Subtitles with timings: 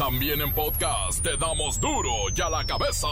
[0.00, 3.06] También en podcast te damos duro y a la cabeza.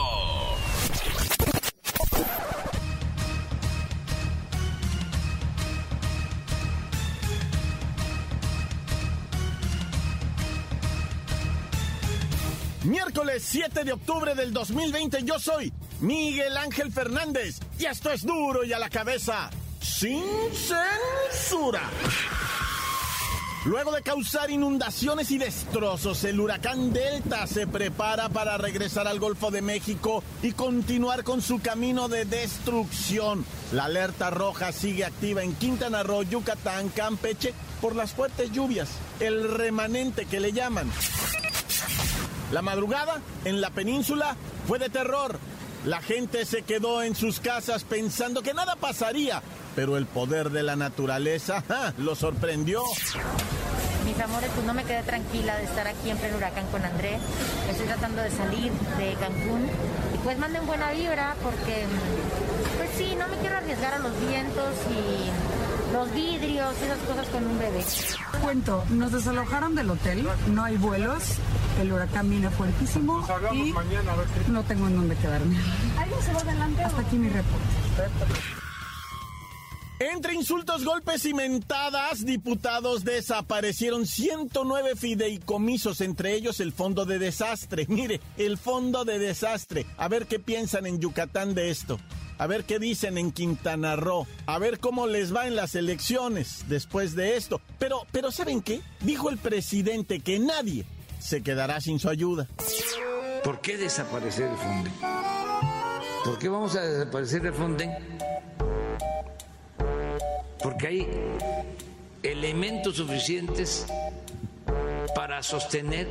[12.85, 18.63] Miércoles 7 de octubre del 2020 yo soy Miguel Ángel Fernández y esto es duro
[18.63, 20.23] y a la cabeza sin
[20.55, 21.83] censura.
[23.65, 29.51] Luego de causar inundaciones y destrozos, el huracán Delta se prepara para regresar al Golfo
[29.51, 33.45] de México y continuar con su camino de destrucción.
[33.73, 39.51] La alerta roja sigue activa en Quintana Roo, Yucatán, Campeche por las fuertes lluvias, el
[39.51, 40.89] remanente que le llaman.
[42.53, 45.37] La madrugada en la península fue de terror.
[45.85, 49.41] La gente se quedó en sus casas pensando que nada pasaría,
[49.75, 51.63] pero el poder de la naturaleza
[51.97, 52.83] lo sorprendió.
[54.05, 57.17] Mis amores, pues no me quedé tranquila de estar aquí en pleno huracán con André.
[57.69, 59.67] Estoy tratando de salir de Cancún
[60.13, 61.85] y pues manden buena vibra porque,
[62.77, 67.27] pues sí, no me quiero arriesgar a los vientos y los vidrios y esas cosas
[67.27, 67.83] con un bebé.
[68.41, 71.23] Cuento, nos desalojaron del hotel, no hay vuelos,
[71.81, 73.73] el huracán viene fuertísimo y
[74.49, 75.57] no tengo en dónde quedarme.
[75.97, 76.83] ¿Alguien se va adelante?
[76.83, 77.65] Hasta aquí mi reporte.
[79.99, 87.85] Entre insultos, golpes y mentadas, diputados desaparecieron 109 fideicomisos, entre ellos el Fondo de Desastre.
[87.89, 89.85] Mire, el Fondo de Desastre.
[89.97, 91.99] A ver qué piensan en Yucatán de esto.
[92.37, 94.25] A ver qué dicen en Quintana Roo.
[94.45, 97.59] A ver cómo les va en las elecciones después de esto.
[97.77, 98.81] Pero, pero ¿saben qué?
[99.01, 100.85] Dijo el presidente que nadie
[101.19, 102.47] se quedará sin su ayuda.
[103.43, 104.93] ¿Por qué desaparecer el Fonden?
[106.23, 108.28] ¿Por qué vamos a desaparecer el Fonden?
[110.61, 111.07] Porque hay
[112.23, 113.85] elementos suficientes
[115.15, 116.07] para sostener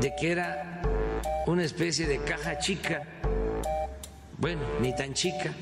[0.00, 0.82] de que era
[1.46, 3.02] una especie de caja chica,
[4.38, 5.52] bueno, ni tan chica,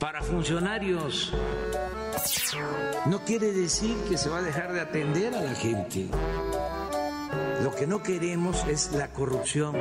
[0.00, 1.32] para funcionarios.
[3.06, 6.08] No quiere decir que se va a dejar de atender a la gente.
[7.62, 9.76] Lo que no queremos es la corrupción.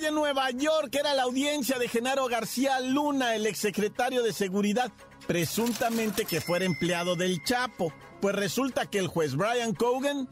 [0.00, 4.90] Hoy en Nueva York era la audiencia de Genaro García Luna, el exsecretario de Seguridad,
[5.26, 7.92] presuntamente que fuera empleado del Chapo.
[8.18, 10.26] Pues resulta que el juez Brian Cogan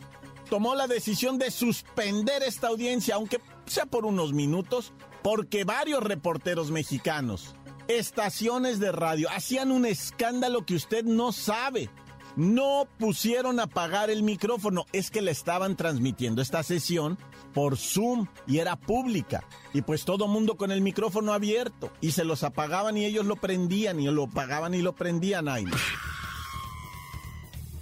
[0.48, 6.70] tomó la decisión de suspender esta audiencia, aunque sea por unos minutos, porque varios reporteros
[6.70, 7.54] mexicanos,
[7.88, 11.90] estaciones de radio, hacían un escándalo que usted no sabe.
[12.36, 17.18] No pusieron a apagar el micrófono, es que le estaban transmitiendo esta sesión
[17.58, 19.42] por Zoom y era pública.
[19.74, 21.90] Y pues todo mundo con el micrófono abierto.
[22.00, 25.48] Y se los apagaban y ellos lo prendían y lo apagaban y lo prendían.
[25.48, 25.64] Ay,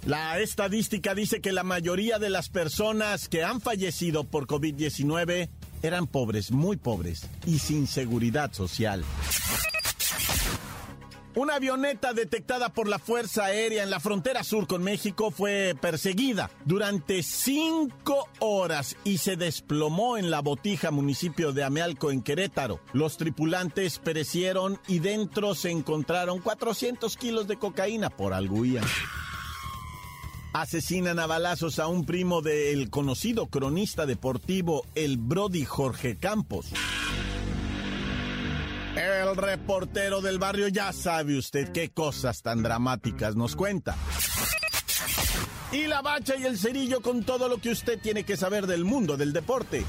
[0.03, 5.47] La estadística dice que la mayoría de las personas que han fallecido por COVID-19
[5.83, 9.05] eran pobres, muy pobres y sin seguridad social.
[11.37, 16.49] Una avioneta detectada por la Fuerza Aérea en la frontera sur con México fue perseguida
[16.65, 22.79] durante cinco horas y se desplomó en la Botija, municipio de Amealco, en Querétaro.
[22.91, 28.81] Los tripulantes perecieron y dentro se encontraron 400 kilos de cocaína por alguía.
[30.53, 36.73] Asesinan a balazos a un primo del conocido cronista deportivo, el Brody Jorge Campos.
[38.97, 43.95] El reportero del barrio ya sabe usted qué cosas tan dramáticas nos cuenta.
[45.71, 48.85] Y la bacha y el cerillo con todo lo que usted tiene que saber del
[48.85, 49.85] mundo del deporte.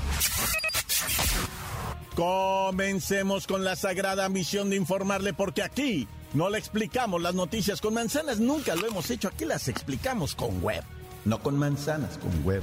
[2.14, 7.94] Comencemos con la sagrada misión de informarle porque aquí no le explicamos las noticias con
[7.94, 10.84] manzanas, nunca lo hemos hecho, aquí las explicamos con web,
[11.25, 12.62] no con manzanas, con web.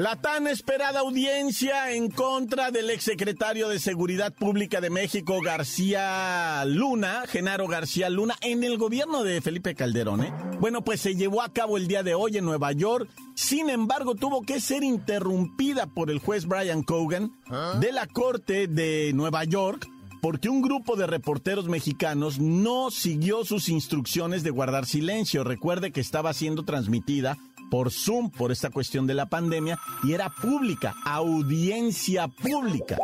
[0.00, 7.24] La tan esperada audiencia en contra del exsecretario de Seguridad Pública de México, García Luna,
[7.28, 10.32] Genaro García Luna, en el gobierno de Felipe Calderón, ¿eh?
[10.58, 13.10] Bueno, pues se llevó a cabo el día de hoy en Nueva York.
[13.34, 17.32] Sin embargo, tuvo que ser interrumpida por el juez Brian Cogan
[17.78, 19.86] de la Corte de Nueva York
[20.22, 25.44] porque un grupo de reporteros mexicanos no siguió sus instrucciones de guardar silencio.
[25.44, 27.38] Recuerde que estaba siendo transmitida
[27.70, 32.98] por Zoom por esta cuestión de la pandemia y era pública, audiencia pública.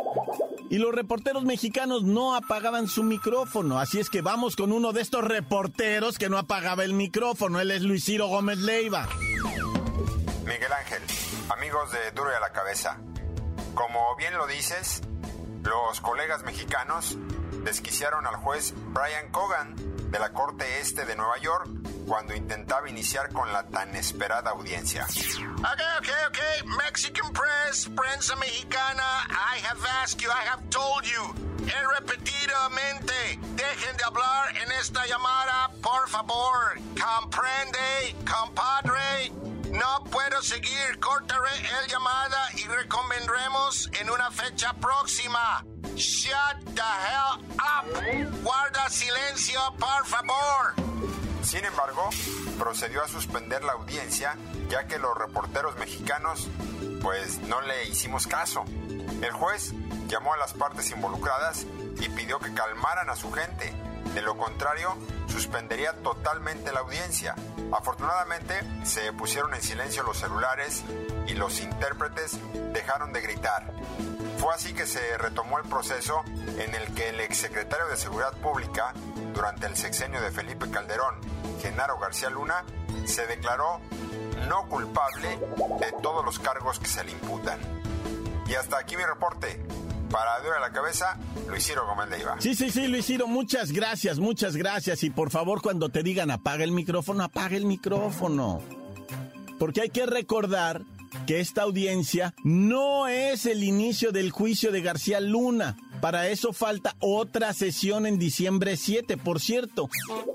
[0.69, 5.01] Y los reporteros mexicanos no apagaban su micrófono, así es que vamos con uno de
[5.01, 9.07] estos reporteros que no apagaba el micrófono, él es Luis Ciro Gómez Leiva.
[10.45, 11.01] Miguel Ángel,
[11.49, 12.99] amigos de Duro y a la Cabeza,
[13.73, 15.01] como bien lo dices,
[15.63, 17.17] los colegas mexicanos
[17.63, 19.75] desquiciaron al juez Brian Cogan
[20.11, 21.69] de la Corte Este de Nueva York
[22.07, 25.05] cuando intentaba iniciar con la tan esperada audiencia.
[25.05, 26.65] Ok, ok, ok.
[26.77, 31.47] Mexican press, prensa mexicana, I have asked you, I have told you.
[31.65, 36.79] He repetidamente, dejen de hablar en esta llamada, por favor.
[36.95, 39.31] Comprende, compadre.
[39.71, 40.97] No puedo seguir.
[40.99, 41.49] Cortaré
[41.81, 45.65] el llamada y recomendremos en una fecha próxima.
[45.95, 48.43] Shut the hell up.
[48.43, 50.86] Guarda silencio, por favor.
[51.47, 52.09] Sin embargo,
[52.59, 54.35] procedió a suspender la audiencia
[54.67, 56.49] ya que los reporteros mexicanos
[57.01, 58.65] pues no le hicimos caso.
[59.21, 59.71] El juez
[60.09, 61.65] llamó a las partes involucradas
[62.01, 63.73] y pidió que calmaran a su gente.
[64.13, 64.97] De lo contrario,
[65.29, 67.33] suspendería totalmente la audiencia.
[67.71, 70.83] Afortunadamente, se pusieron en silencio los celulares
[71.27, 72.39] y los intérpretes
[72.73, 73.71] dejaron de gritar.
[74.37, 76.23] Fue así que se retomó el proceso
[76.57, 78.93] en el que el exsecretario de Seguridad Pública,
[79.33, 81.15] durante el sexenio de Felipe Calderón,
[81.61, 82.63] Genaro García Luna,
[83.05, 83.81] se declaró
[84.47, 85.39] no culpable
[85.79, 87.59] de todos los cargos que se le imputan.
[88.47, 89.65] Y hasta aquí mi reporte.
[90.11, 91.17] Para Dura la Cabeza,
[91.49, 92.37] Luis Gómez Leiva.
[92.39, 95.03] Sí, sí, sí, Luis Ciro, muchas gracias, muchas gracias.
[95.03, 98.61] Y por favor, cuando te digan apaga el micrófono, apaga el micrófono.
[99.59, 100.83] Porque hay que recordar
[101.25, 105.77] que esta audiencia no es el inicio del juicio de García Luna.
[106.01, 109.17] Para eso falta otra sesión en diciembre 7.
[109.17, 109.89] Por cierto,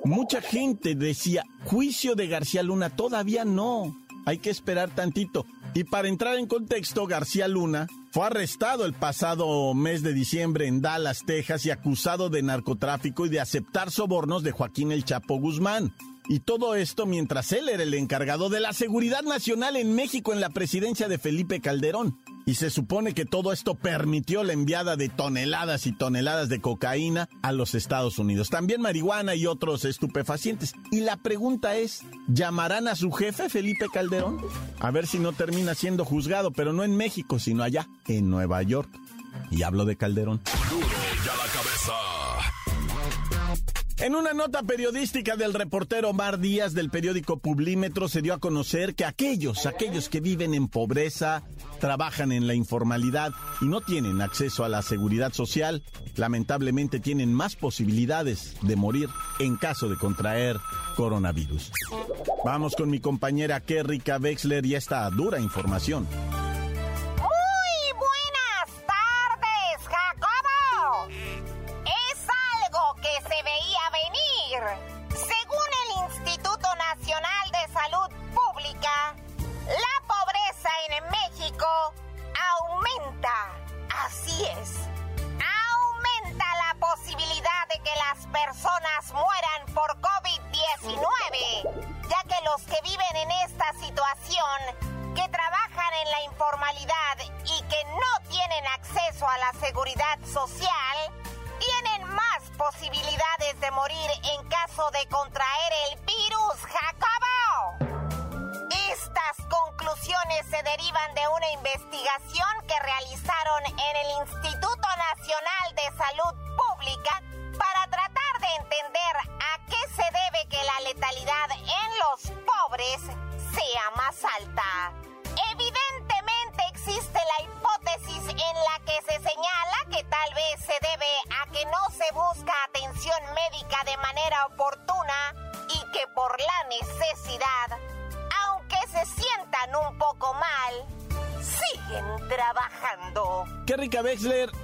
[0.05, 3.97] mucha gente decía, juicio de García Luna, todavía no.
[4.25, 5.47] Hay que esperar tantito.
[5.75, 10.83] Y para entrar en contexto, García Luna fue arrestado el pasado mes de diciembre en
[10.83, 15.95] Dallas, Texas, y acusado de narcotráfico y de aceptar sobornos de Joaquín El Chapo Guzmán.
[16.29, 20.41] Y todo esto mientras él era el encargado de la seguridad nacional en México en
[20.41, 22.19] la presidencia de Felipe Calderón.
[22.47, 27.29] Y se supone que todo esto permitió la enviada de toneladas y toneladas de cocaína
[27.43, 28.51] a los Estados Unidos.
[28.51, 30.75] También marihuana y otros estupefacientes.
[30.91, 34.39] Y la pregunta es, ¿llamarán a su jefe Felipe Calderón?
[34.81, 38.63] A ver si no termina siendo juzgado, pero no en México, sino allá, en Nueva
[38.63, 38.91] York.
[39.51, 40.41] Y hablo de Calderón.
[44.03, 48.97] En una nota periodística del reportero Omar Díaz del periódico Publímetro se dio a conocer
[48.97, 51.45] que aquellos, aquellos que viven en pobreza,
[51.79, 55.85] trabajan en la informalidad y no tienen acceso a la seguridad social,
[56.17, 59.09] lamentablemente tienen más posibilidades de morir
[59.39, 60.59] en caso de contraer
[60.97, 61.71] coronavirus.
[62.45, 66.09] Vamos con mi compañera Kerrika Wexler y esta dura información.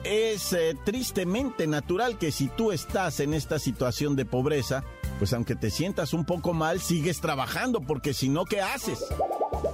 [0.09, 4.85] Es eh, tristemente natural que si tú estás en esta situación de pobreza,
[5.19, 9.05] pues aunque te sientas un poco mal, sigues trabajando, porque si no, ¿qué haces?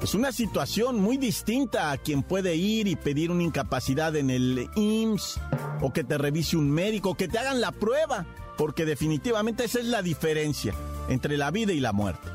[0.03, 4.69] Es una situación muy distinta a quien puede ir y pedir una incapacidad en el
[4.75, 5.41] IMSS,
[5.81, 8.27] o que te revise un médico, que te hagan la prueba,
[8.57, 10.75] porque definitivamente esa es la diferencia
[11.09, 12.29] entre la vida y la muerte.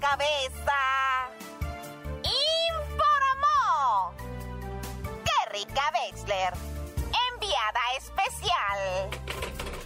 [0.00, 0.78] Cabeza.
[2.88, 4.14] Informó
[5.24, 6.52] Kerrika Wexler,
[7.32, 9.26] enviada especial.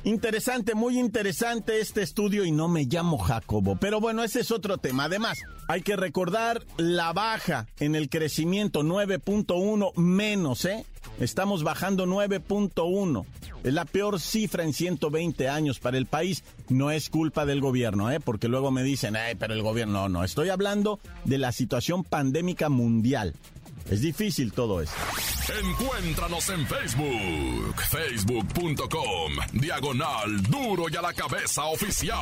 [0.05, 3.77] Interesante, muy interesante este estudio y no me llamo Jacobo.
[3.77, 5.05] Pero bueno, ese es otro tema.
[5.05, 5.39] Además,
[5.69, 10.87] hay que recordar la baja en el crecimiento 9.1 menos, ¿eh?
[11.21, 13.27] Estamos bajando 9.1.
[13.63, 16.43] Es la peor cifra en 120 años para el país.
[16.69, 18.21] No es culpa del gobierno, ¿eh?
[18.21, 19.91] Porque luego me dicen, eh, pero el gobierno.
[19.91, 20.25] No, no.
[20.25, 23.35] Estoy hablando de la situación pandémica mundial.
[23.91, 24.97] Es difícil todo esto.
[25.63, 32.17] Encuéntranos en Facebook, facebook.com, diagonal duro y a la cabeza oficial.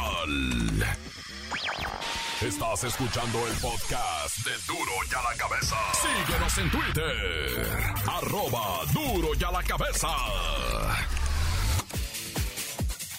[2.41, 5.75] Estás escuchando el podcast de Duro y a la cabeza.
[6.01, 7.67] Síguenos en Twitter,
[8.07, 10.07] arroba duro y a la cabeza.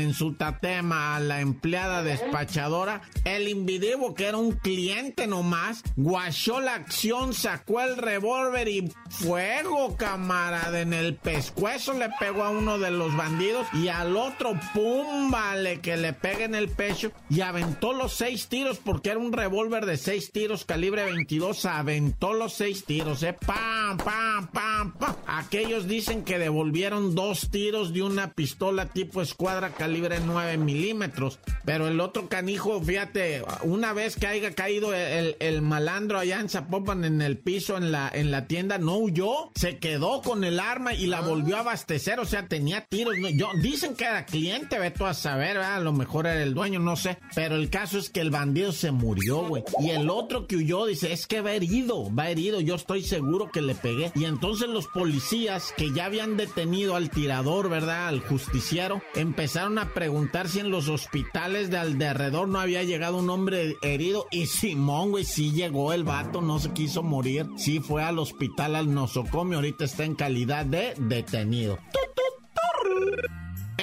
[0.00, 6.60] en su tatema a la empleada despachadora, el individuo que era un cliente nomás, guachó
[6.60, 12.78] la acción, sacó el revólver y fuego, camarada, en el pescuezo le pegó a uno
[12.78, 17.42] de los bandidos y al otro, pum, vale, que le pegue en el pecho y
[17.42, 22.54] aventó los seis tiros porque era un revólver de seis tiros calibre 22, aventó los
[22.54, 25.14] seis tiros, eh, pam, pam, pam, pam.
[25.26, 31.38] Aquellos dicen que devolvieron dos tiros de una pistola tipo escuadra calibre 9 milímetros.
[31.64, 36.48] Pero el otro canijo, fíjate, una vez que haya caído el, el, malandro allá en
[36.48, 40.60] Zapopan en el piso, en la, en la tienda, no huyó, se quedó con el
[40.60, 43.14] arma y la volvió a abastecer, o sea, tenía tiros.
[43.34, 46.80] Yo, dicen que era cliente, ve tú a saber, a lo mejor era el dueño,
[46.80, 47.18] no sé.
[47.34, 49.64] Pero el caso es que el bandido se murió, güey.
[49.80, 53.50] Y el otro que huyó dice, es que va herido, va herido, yo estoy seguro
[53.50, 54.12] que le pegué.
[54.14, 58.08] Y entonces los policías que ya habían detenido al tirador, ¿verdad?
[58.08, 63.30] Al justiciero, empezaron a preguntar si en los hospitales de alrededor no había llegado un
[63.30, 64.26] hombre herido.
[64.30, 67.46] Y Simón, güey, sí llegó el vato, no se quiso morir.
[67.56, 71.78] Sí fue al hospital al nosocomio, ahorita está en calidad de detenido.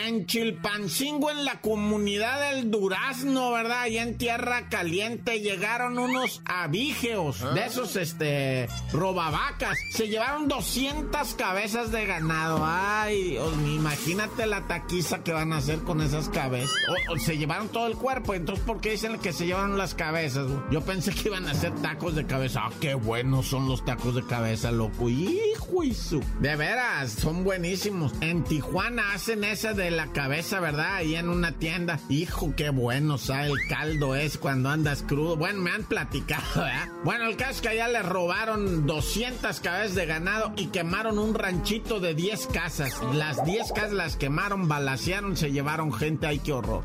[0.06, 3.82] En Chilpancingo, en la comunidad del Durazno, ¿verdad?
[3.82, 9.75] Allá en Tierra Caliente llegaron unos abigeos, de esos, este, robavacas.
[9.92, 12.60] Se llevaron 200 cabezas de ganado.
[12.63, 16.72] Ay, Dios mío, imagínate la taquiza que van a hacer con esas cabezas.
[17.10, 20.48] O, se llevaron todo el cuerpo, entonces, ¿por qué dicen que se llevaron las cabezas?
[20.70, 22.62] Yo pensé que iban a hacer tacos de cabeza.
[22.66, 25.10] Ah, qué buenos son los tacos de cabeza, loco.
[25.10, 26.24] Hijo y su.
[26.39, 28.13] De veras, son buenísimos.
[28.22, 30.96] En Tijuana hacen ese de la cabeza, ¿verdad?
[30.96, 32.00] Ahí en una tienda.
[32.10, 35.36] Hijo, qué bueno sabe el caldo es cuando andas crudo.
[35.36, 36.89] Bueno, me han platicado, ¿verdad?
[37.03, 41.34] Bueno, el caso es que allá le robaron 200 cabezas de ganado y quemaron un
[41.34, 42.94] ranchito de 10 casas.
[43.13, 46.27] Las 10 casas las quemaron, balasearon, se llevaron gente.
[46.27, 46.84] ¡Ay, qué horror!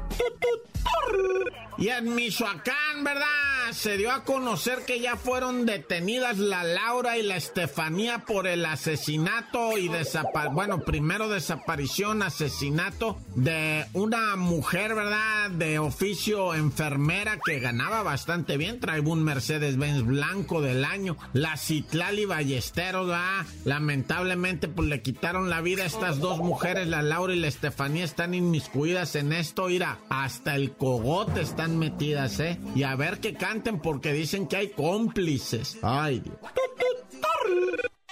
[1.79, 3.27] Y en Michoacán, ¿verdad?
[3.73, 8.67] se dio a conocer que ya fueron detenidas la Laura y la Estefanía por el
[8.67, 15.51] asesinato y desaparición, bueno, primero desaparición, asesinato de una mujer, ¿verdad?
[15.51, 22.27] De oficio enfermera que ganaba bastante bien, trae un Mercedes-Benz blanco del año, la Citlali
[22.27, 23.47] Ballesteros, ¿verdad?
[23.65, 28.05] Lamentablemente, pues le quitaron la vida a estas dos mujeres, la Laura y la Estefanía,
[28.05, 32.59] están inmiscuidas en esto, mira, hasta el cogote están metidas, ¿eh?
[32.75, 35.79] Y a ver que canten porque dicen que hay cómplices.
[35.83, 36.37] Ay, Dios.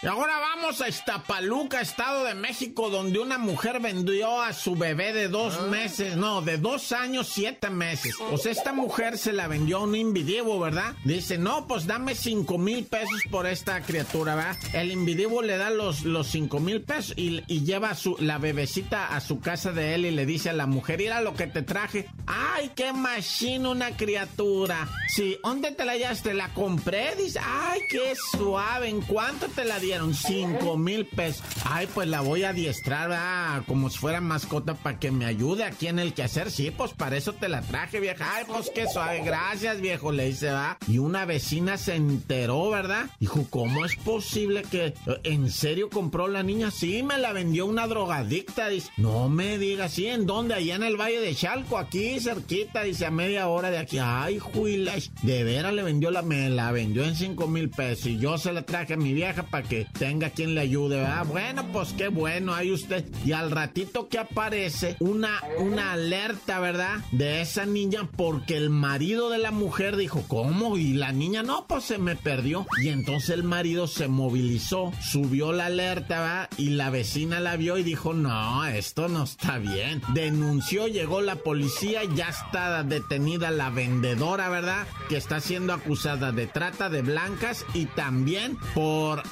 [0.02, 5.12] Y ahora vamos a Iztapaluca, Estado de México, donde una mujer vendió a su bebé
[5.12, 5.66] de dos ah.
[5.66, 8.14] meses, no, de dos años, siete meses.
[8.30, 10.94] Pues esta mujer se la vendió a un invidivo, ¿verdad?
[11.04, 14.56] Dice, no, pues dame cinco mil pesos por esta criatura, ¿verdad?
[14.72, 19.20] El invidivo le da los, los cinco mil pesos y, lleva su, la bebecita a
[19.20, 22.08] su casa de él y le dice a la mujer, mira lo que te traje.
[22.26, 24.88] ¡Ay, qué machine una criatura!
[25.14, 26.32] Sí, ¿dónde te la hallaste?
[26.32, 27.16] ¿La compré?
[27.16, 28.88] Dice, ¡ay, qué suave!
[28.88, 29.89] ¿En cuánto te la di?
[29.90, 31.42] Dieron 5 mil pesos.
[31.64, 35.88] Ay, pues la voy a adiestrar como si fuera mascota para que me ayude aquí
[35.88, 36.52] en el quehacer.
[36.52, 38.24] Sí, pues para eso te la traje, vieja.
[38.36, 39.22] Ay, pues qué suave.
[39.24, 40.78] Gracias, viejo, le dice, va.
[40.86, 43.06] Y una vecina se enteró, ¿verdad?
[43.18, 44.94] Dijo, ¿cómo es posible que
[45.24, 46.70] en serio compró la niña?
[46.70, 48.68] Sí, me la vendió una drogadicta.
[48.68, 50.06] Dice, no me digas, ¿sí?
[50.06, 50.54] ¿En dónde?
[50.54, 53.98] Allá en el Valle de Chalco, aquí cerquita, dice, a media hora de aquí.
[53.98, 58.06] Ay, juila, de veras le vendió la, me la vendió en 5 mil pesos.
[58.06, 61.26] Y yo se la traje a mi vieja para que tenga quien le ayude, ¿verdad?
[61.26, 63.04] Bueno, pues qué bueno, ahí usted.
[63.24, 66.98] Y al ratito que aparece una, una alerta, ¿verdad?
[67.12, 70.76] De esa niña porque el marido de la mujer dijo, ¿cómo?
[70.76, 72.66] Y la niña, no, pues se me perdió.
[72.82, 76.50] Y entonces el marido se movilizó, subió la alerta, ¿verdad?
[76.56, 80.02] Y la vecina la vio y dijo, no, esto no está bien.
[80.14, 84.86] Denunció, llegó la policía, ya está detenida la vendedora, ¿verdad?
[85.08, 89.22] Que está siendo acusada de trata de blancas y también por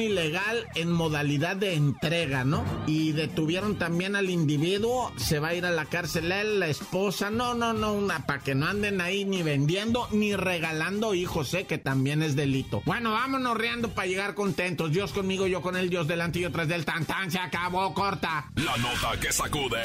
[0.00, 2.64] ilegal en modalidad de entrega, ¿no?
[2.86, 7.30] Y detuvieron también al individuo, se va a ir a la cárcel él, la esposa,
[7.30, 11.66] no, no, no, una, para que no anden ahí ni vendiendo ni regalando hijos, ¿eh?
[11.66, 12.82] Que también es delito.
[12.84, 14.92] Bueno, vámonos riendo para llegar contentos.
[14.92, 17.92] Dios conmigo, yo con él, Dios delante y yo tras del tan tan, se acabó,
[17.94, 18.50] corta.
[18.56, 19.82] La nota que sacude.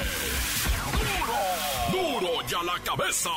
[1.91, 3.29] Duro, duro ya la cabeza.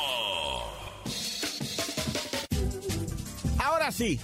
[3.59, 4.19] Ahora sí.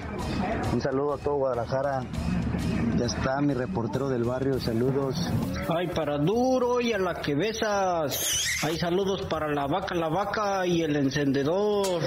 [0.72, 2.06] Un saludo a todo Guadalajara.
[2.98, 5.16] Ya está mi reportero del barrio, saludos.
[5.70, 8.46] Ay, para duro y a la que besas.
[8.64, 12.02] Hay saludos para la vaca, la vaca y el encendedor.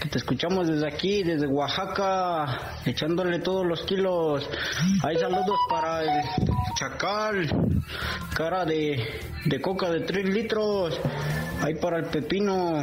[0.00, 4.48] Que te escuchamos desde aquí, desde Oaxaca, echándole todos los kilos.
[5.02, 6.24] Hay saludos para el
[6.76, 7.48] chacal,
[8.34, 11.00] cara de, de coca de 3 litros.
[11.62, 12.82] Hay para el pepino,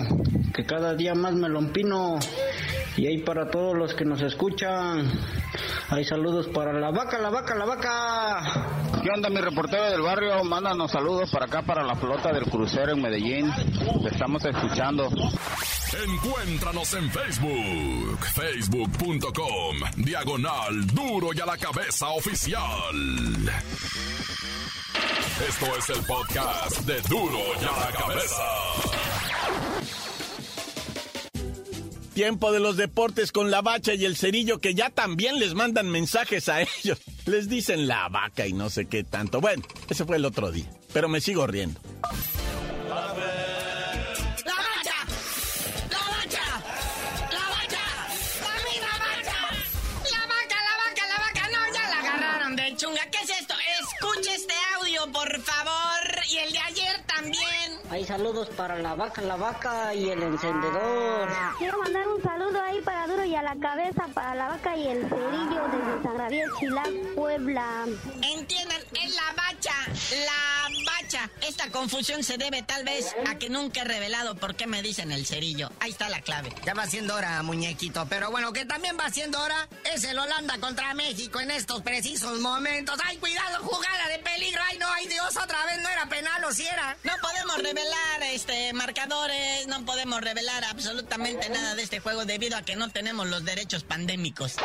[0.54, 2.20] que cada día más me lo empino.
[2.98, 5.10] Y hay para todos los que nos escuchan.
[5.92, 8.42] Hay saludos para la vaca, la vaca, la vaca.
[9.04, 10.42] ¿Qué onda, mi reportero del barrio?
[10.46, 13.52] Mándanos saludos para acá, para la flota del crucero en Medellín.
[14.02, 15.10] Te estamos escuchando.
[16.08, 22.62] Encuéntranos en Facebook, facebook.com, diagonal duro y a la cabeza oficial.
[25.46, 28.44] Esto es el podcast de duro y a la cabeza.
[32.22, 35.90] Tiempo de los deportes con la bacha y el cerillo que ya también les mandan
[35.90, 37.00] mensajes a ellos.
[37.26, 39.42] Les dicen la vaca y no sé qué tanto.
[39.42, 41.82] Bueno, ese fue el otro día, pero me sigo riendo.
[57.92, 61.28] Hay saludos para la vaca, la vaca y el encendedor.
[61.58, 64.88] Quiero mandar un saludo ahí para Duro y a la cabeza, para la vaca y
[64.88, 67.86] el cerillo desde San Javier, Chilac, Puebla.
[68.22, 69.74] Entiendan, es la bacha,
[70.26, 71.30] la bacha.
[71.42, 75.12] Esta confusión se debe tal vez a que nunca he revelado por qué me dicen
[75.12, 75.70] el cerillo.
[75.82, 76.56] Ahí está la clave.
[76.66, 78.06] Ya va siendo hora, muñequito.
[78.10, 82.40] Pero bueno, que también va siendo hora es el Holanda contra México en estos precisos
[82.40, 82.98] momentos.
[83.04, 84.62] ¡Ay, cuidado, jugada de peligro!
[84.70, 86.96] ¡Ay, no, ay Dios, otra vez no era penal o si era!
[87.04, 92.58] No podemos revelar revelar este marcadores, no podemos revelar absolutamente nada de este juego debido
[92.58, 94.56] a que no tenemos los derechos pandémicos.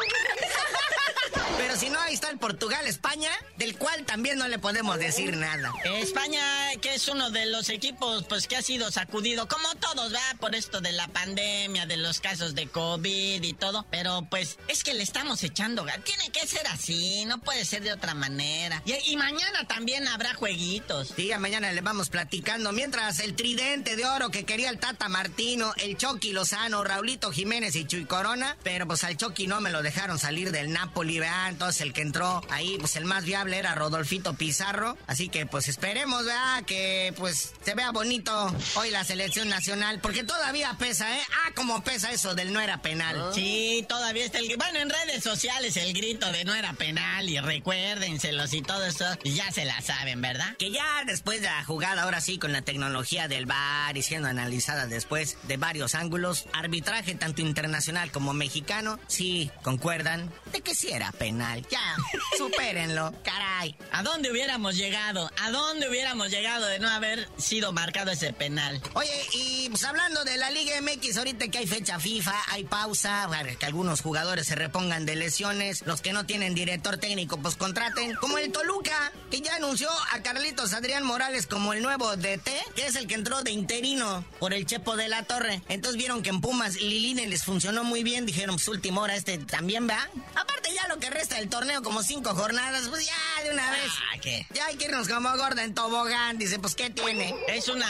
[1.57, 5.73] Pero si no, ahí está el Portugal-España, del cual también no le podemos decir nada.
[5.85, 6.43] España,
[6.81, 10.37] que es uno de los equipos pues que ha sido sacudido, como todos, ¿verdad?
[10.39, 13.87] Por esto de la pandemia, de los casos de COVID y todo.
[13.91, 15.99] Pero pues es que le estamos echando gas.
[16.05, 18.83] Tiene que ser así, no puede ser de otra manera.
[18.85, 21.15] Y, y mañana también habrá jueguitos.
[21.17, 22.73] Sí, mañana le vamos platicando.
[22.73, 27.77] Mientras el tridente de oro que quería el Tata Martino, el Chucky Lozano, Raulito Jiménez
[27.77, 31.46] y Chuy Corona, pero pues al Chucky no me lo dejaron salir del Napoli, ¿verdad?
[31.49, 34.97] Entonces el que entró ahí, pues el más viable era Rodolfito Pizarro.
[35.07, 36.65] Así que pues esperemos, ¿verdad?
[36.65, 41.23] Que pues se vea bonito hoy la selección nacional, porque todavía pesa, ¿eh?
[41.45, 43.31] Ah, como pesa eso del no era penal.
[43.35, 44.57] Sí, todavía está el...
[44.57, 49.05] Bueno, en redes sociales el grito de no era penal y recuérdenselos y todo eso,
[49.25, 50.57] ya se la saben, ¿verdad?
[50.57, 54.29] Que ya después de la jugada, ahora sí, con la tecnología del VAR y siendo
[54.29, 60.91] analizada después de varios ángulos, arbitraje tanto internacional como mexicano, sí, concuerdan de que sí
[60.91, 61.36] era penal.
[61.71, 61.97] Ya,
[62.39, 63.77] supérenlo, caray.
[63.93, 65.31] ¿A dónde hubiéramos llegado?
[65.39, 68.81] ¿A dónde hubiéramos llegado de no haber sido marcado ese penal?
[68.95, 73.29] Oye, y pues hablando de la Liga MX, ahorita que hay fecha FIFA, hay pausa,
[73.59, 78.15] que algunos jugadores se repongan de lesiones, los que no tienen director técnico, pues contraten,
[78.15, 82.87] como el Toluca, que ya anunció a Carlitos Adrián Morales como el nuevo DT, que
[82.87, 85.63] es el que entró de interino por el Chepo de la Torre.
[85.69, 89.39] Entonces vieron que en Pumas Liline les funcionó muy bien, dijeron, pues última hora este
[89.39, 90.09] también va.
[90.35, 93.93] Aparte ya lo que resta del torneo, como cinco jornadas, pues ya de una vez.
[94.13, 94.47] Ah, ¿qué?
[94.55, 97.35] Ya hay que irnos como gorda en tobogán, dice, pues ¿qué tiene?
[97.49, 97.89] Es una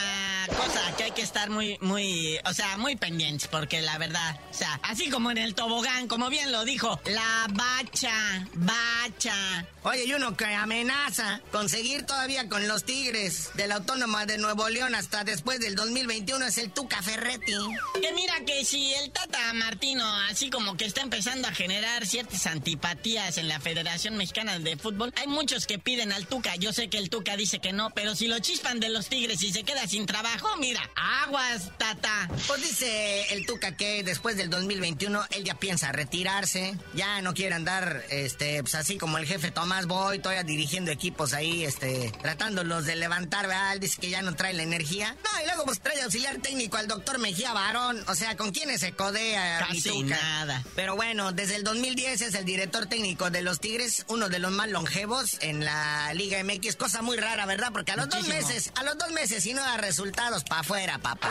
[0.56, 4.54] cosa que hay que estar muy, muy, o sea, muy pendientes, porque la verdad, o
[4.54, 9.66] sea, así como en el tobogán, como bien lo dijo, la bacha, bacha.
[9.82, 14.38] Oye, y uno que amenaza con seguir todavía con los Tigres de la Autónoma de
[14.38, 17.52] Nuevo León hasta después del 2021 es el Tuca Ferretti.
[18.00, 22.46] Que mira que si el Tata Martino así como que está empezando a generar ciertas
[22.46, 26.54] antipatías en la Federación Mexicana de Fútbol, hay muchos que piden al Tuca.
[26.54, 29.42] Yo sé que el Tuca dice que no, pero si lo chispan de los Tigres
[29.42, 30.88] y se queda sin trabajo, mira,
[31.24, 32.30] aguas, Tata.
[32.46, 37.56] Pues dice el Tuca que después del 2021 él ya piensa retirarse, ya no quiere
[37.56, 42.86] andar, este, pues así como el jefe Tomás Boy, todavía dirigiendo equipos ahí, este, tratándolos
[42.86, 43.72] de levantar, ¿verdad?
[43.72, 45.16] Él dice que ya no trae la energía.
[45.24, 48.82] No, y luego pues trae auxiliar técnico al doctor Mejía Barón, o sea, ¿con quiénes
[48.82, 49.66] se codea?
[49.66, 50.62] Casi nada.
[50.76, 54.52] Pero bueno, desde el 2010 es el director técnico de los Tigres, uno de los
[54.52, 57.70] más longevos en la Liga MX, cosa muy rara, ¿verdad?
[57.72, 58.34] Porque a los Muchísimo.
[58.36, 61.30] dos meses, a los dos meses, si no da resultados, pa' afuera, papá.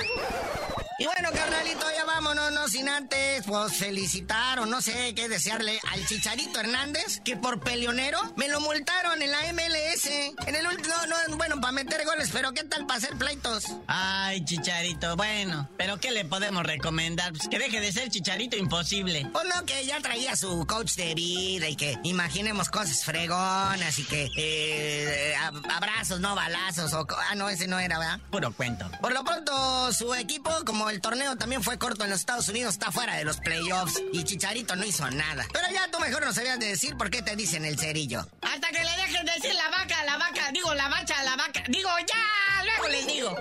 [0.98, 5.78] Y bueno, carnalito, ya vámonos, no sin antes, pues felicitar o no sé qué desearle
[5.92, 10.06] al Chicharito Hernández, que por peleonero me lo multaron en la MLS.
[10.48, 13.66] En el último, no, no, bueno, para meter goles, pero ¿qué tal para hacer pleitos?
[13.88, 17.34] Ay, Chicharito, bueno, pero ¿qué le podemos recomendar?
[17.34, 19.28] Pues que deje de ser Chicharito imposible.
[19.34, 24.04] Pues no, que ya traía su coach de vida y que imaginemos cosas fregonas y
[24.06, 26.94] que eh, ab- abrazos, no balazos.
[26.94, 28.20] O, ah, no, ese no era, ¿verdad?
[28.32, 28.90] Puro cuento.
[29.02, 32.76] Por lo pronto, su equipo, como el torneo también fue corto en los Estados Unidos,
[32.76, 35.46] está fuera de los playoffs y Chicharito no hizo nada.
[35.52, 38.26] Pero ya tú mejor no sabías de decir por qué te dicen el cerillo.
[38.42, 41.90] Hasta que le dejen decir la vaca, la vaca, digo la bacha, la vaca, digo
[42.08, 43.36] ya, luego les digo.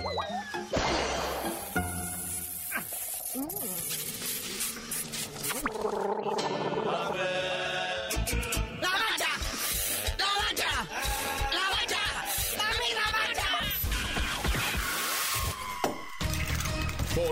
[6.85, 8.64] ¡La bacha!